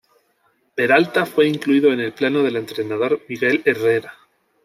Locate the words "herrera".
3.65-4.15